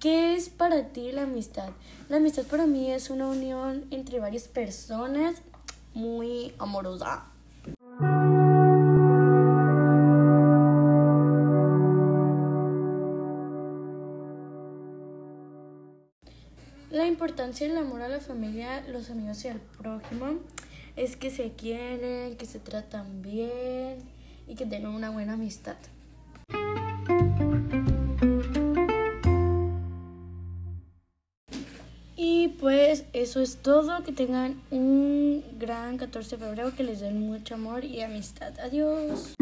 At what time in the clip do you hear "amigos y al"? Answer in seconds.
19.10-19.58